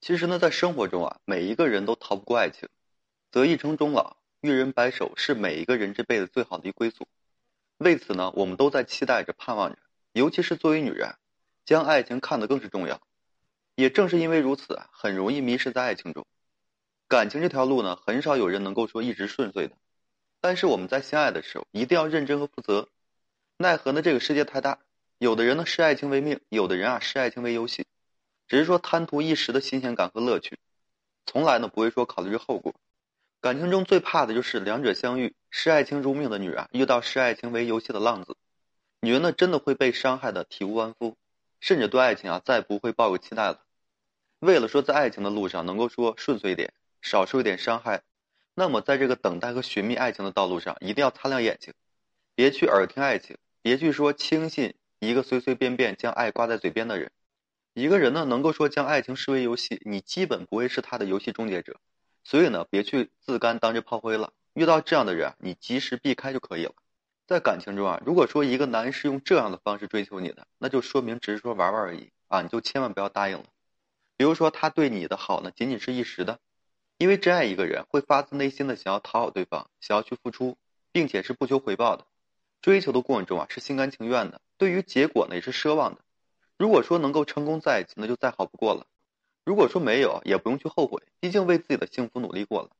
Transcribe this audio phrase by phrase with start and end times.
[0.00, 2.68] 其实呢，在生活中啊，每一个人都逃不过爱情。
[3.30, 7.06] 择一城终老，遇人白首，是每一个人这辈子最好的一归宿。
[7.78, 9.78] 为此呢，我们都在期待着、盼望着。
[10.12, 11.16] 尤其是作为女人，
[11.64, 13.00] 将爱情看得更是重要。
[13.74, 16.26] 也正是因为如此啊，很容易迷失在爱情中。
[17.08, 19.76] 感情这条路呢，很少有人能够说一直顺遂的。
[20.40, 22.88] 但是我们在相爱的时候，一定要认真和负责。
[23.56, 24.78] 奈何呢，这个世界太大，
[25.18, 27.84] 有的人呢视爱情为命，有的人啊视爱情为游戏。
[28.48, 30.58] 只是说贪图一时的新鲜感和乐趣，
[31.26, 32.74] 从来呢不会说考虑后果。
[33.40, 38.36] 感情中最怕的就是两者相遇，视爱情如命的女人遇到视爱情为游戏的浪子，
[39.00, 41.16] 女人呢真的会被伤害的体无完肤，
[41.60, 43.62] 甚至对爱情啊再不会抱有期待了。
[44.40, 48.02] 为了说在爱情的路上能够说顺遂一点，少受一点伤害，
[48.54, 51.74] 那么在这个等待和寻觅爱情的道路上，一定要擦亮眼睛，
[52.34, 57.12] 别去耳听爱情，别去说轻信一个随随便便将爱挂在嘴边的人。
[57.78, 61.78] 一个人呢，能够说将爱情视为游戏，你基本不会是他的游戏终结者，
[62.24, 64.32] 所以呢，别去自甘当这炮灰了。
[64.52, 66.72] 遇到这样的人，你及时避开就可以了。
[67.28, 73.44] 在感情中啊，如果说一个男人是用这样的方式追求你的，那就说明只是说玩玩而已啊，你就千万不要答应了。
[74.16, 76.40] 比如说他对你的好呢，仅仅是一时的，
[76.96, 80.56] 因为真爱一个人会发自内心的想要讨好对方，想要去付出，
[80.90, 82.06] 并且是不求回报的。
[82.60, 86.00] 追求的过程中啊，是心甘情愿的，对于结果呢，也是奢望的。
[86.58, 88.84] 如果说能够成功在一起，那就再好不过了；
[89.44, 92.70] 如果说没有，也不用去后悔，毕竟为自己的幸福努力过了。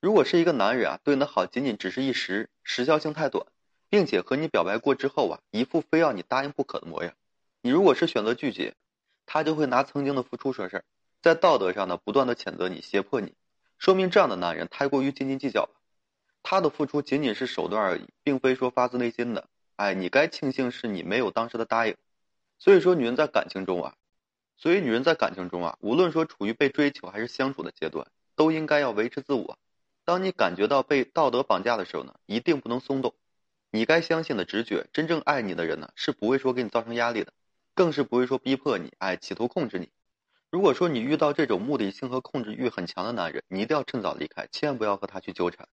[0.00, 3.44] 如果是一个男人啊，对你的好仅仅只是一时，时效性太短，
[3.90, 7.12] 并且和你表白过之后啊，一副非要你答应不可的模样，
[7.60, 8.76] 你如果是选择拒绝，
[9.26, 10.84] 他就会拿曾经的付出说事儿，
[11.20, 13.34] 在道德上呢不断的谴责你、胁迫你，
[13.78, 15.70] 说明这样的男人太过于斤斤计较了。
[16.44, 19.48] 他的付出仅仅是手段而已，并非说发自内心的。
[19.74, 21.96] 哎，你该庆幸是你没有当时的答应。
[22.58, 23.94] 所以说，女人在感情中啊，
[24.56, 29.58] 所以女人在感情中啊，无论说处于被追求还是相处的阶段，都应该要维持自我。
[30.04, 33.14] 当你感觉到被道德绑架的时候呢，一定不能松动。
[33.70, 37.32] 你该相信的直觉，真正爱你的人呢，是不会说给你造成压力的，
[37.74, 39.90] 更是不会说逼迫你，哎，企图控制你。
[40.50, 45.68] 如果说你遇到这种目的性和控制欲很强的男人，你一定要趁早离开，千万不要和他去纠缠。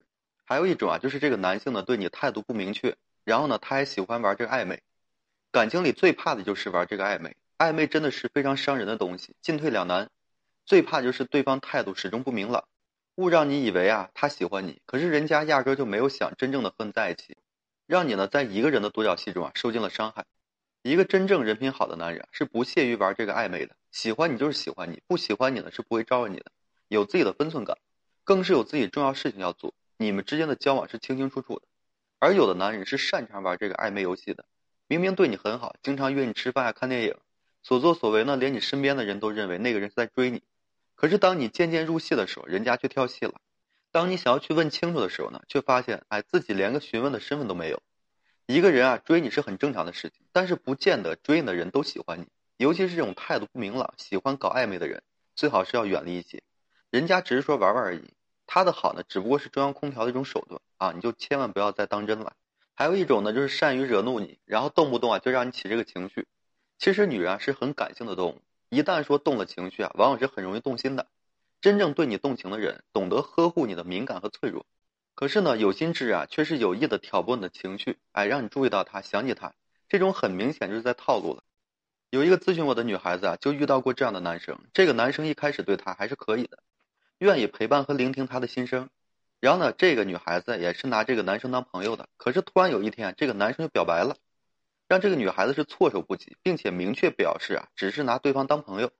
[0.46, 4.82] 还有一种啊，就是这个男性呢，对你态度不明确，然后呢，他还喜欢玩这个暧昧。
[5.52, 10.08] 感情里最怕的就是玩这个暧昧，暧昧真的是非常伤人的东西，进退两难。
[10.64, 12.68] 最怕就是对方态度始终不明朗，
[13.16, 17.36] 误让你以为啊他喜欢你，可是人家压根就没有想真正的和你在一起，
[17.88, 20.24] 让你呢在一个人的独角戏中啊受尽了伤害。
[20.82, 26.52] 一个真正人品好的男人是不屑于玩这个暧昧的，喜欢你就是喜欢你，不喜欢你呢是不会招惹你的，
[26.86, 27.76] 有自己的分寸感，
[28.22, 31.62] 更是有自己重要事情要做，你们之间的交往是清清楚楚的。
[32.20, 34.44] 而有的男人是擅长玩这个暧昧游戏的。
[34.90, 37.14] 明明对你很好，经常约你吃饭、看电影，
[37.62, 40.42] 所作所为呢，连你身边的人都认为那个人是在追你。
[40.96, 43.34] 可是当你渐渐入戏的时候，人家却跳戏了。
[43.92, 47.80] 当你想要去问清楚的时候呢，却发现哎，自己连个询问的身份都没有。
[48.46, 52.26] 一个人啊，追你是很正常的事情，但是不见得追你的人都喜欢你。
[52.56, 55.04] 尤其是这种态度不明朗、喜欢搞暧昧的人，
[55.36, 56.42] 最好是要远离一些。
[56.90, 58.12] 人家只是说玩玩而已，
[58.44, 62.32] 他的好呢，只不过是中央空调的一种手段啊，你就千万不要再当真了。
[62.80, 66.26] 还有一种呢，就是善于惹怒你，然后动不动啊就让你起这个情绪。
[66.78, 71.06] 其实女人啊是很感性的动物，一旦说动了情绪啊，往往是很容易动心的。
[71.60, 74.64] 真正对你动情的人，懂得呵护你的敏感和脆弱。
[75.14, 79.52] 可是呢，有心之人啊，却是有意的挑拨你的情绪，哎，让你注意到他，想起他。
[79.86, 81.42] 这种很明显就是在套路了。
[82.08, 84.58] 有一个咨询我的女孩子啊，就遇到过这样的男生。
[84.72, 86.62] 这个男生一开始对她还是可以的，
[87.18, 88.88] 愿意陪伴和聆听她的心声。
[89.40, 92.08] 然后呢，这个女孩子也是拿这个男生当朋友的。
[92.18, 94.16] 可是突然有一天，这个男生就表白了，
[94.86, 98.90] 让这个女孩子是措手不及，并且明确表示啊，只是拿对方当朋友。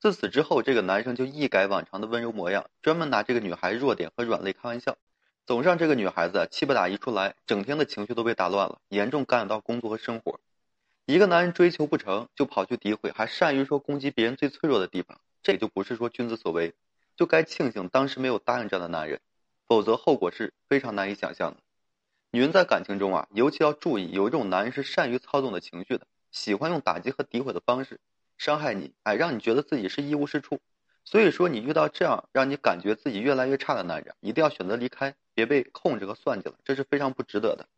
[0.00, 4.96] 自此之后，这个男生就一改往常的温柔模样，专门拿这个女孩弱点和软肋开玩笑，
[5.46, 10.40] 总让这个女孩子气不打一处来，整天的情绪都被打乱了，严重干扰到工作和生活。
[11.06, 16.74] 一个男人追求不成就跑去诋毁，还善于说攻击别人最脆弱的地方，这就不是说君子所为，
[17.16, 19.20] 就该庆幸当时没有答应这样的男人。
[19.66, 21.58] 否则后果是非常难以想象的。
[22.30, 27.98] 女人在感情中啊，尤其要注意，有一种男人是善于操纵的情绪的，喜欢用打击和诋毁的方式
[28.36, 30.60] 伤害你，哎，让你觉得自己是一无是处。
[31.04, 37.68] 所以说，你遇到这样让你感觉自己越来越差的男人，一定要选择离开，别被控制和算计了，这是非常不值得的。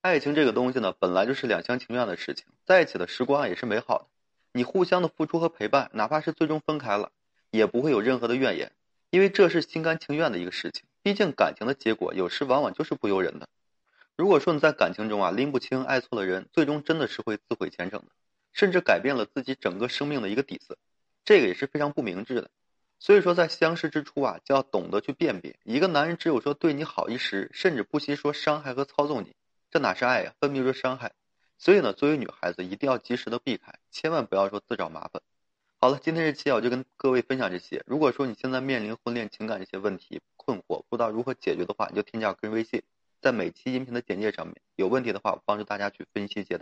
[0.00, 4.06] 爱情这个东西呢，本来就是两厢情愿的事情，在一起的时光也是美好的。
[4.52, 7.12] 你互相的付出和陪伴，哪怕是最终分开了，
[7.52, 8.72] 也不会有任何的怨言，
[9.10, 10.84] 因为这是心甘情愿的一个事情。
[11.02, 13.48] 毕竟感情的结果有时往往就是不由人的。
[14.16, 18.06] 如果说你在感情中啊拎不清、爱错了人，最终真的是会自毁前程的，
[18.52, 20.76] 甚至改变了自己整个生命的一个底色，
[21.24, 22.50] 这个也是非常不明智的。
[23.00, 25.58] 所以说，在相识之初啊，就要懂得去辨别。
[25.64, 29.34] 一个男人只有说对你好一时，甚至不惜说伤害和操纵你，
[29.72, 31.12] 这哪是爱呀，分明是伤害。
[31.58, 35.20] 所以呢，作为女孩子，一定要及时的避开，千万不要说自找麻烦。
[35.80, 37.82] 好了，今天这期啊，我就跟各位分享这些。
[37.86, 42.82] 如果说你现在面临婚恋情感这些问题困惑，不知道如何解决的话，你就添加我个人微信，
[43.18, 44.54] 在每期音频的简介上面。
[44.76, 46.60] 有问题的话，我帮助大家去分析解答。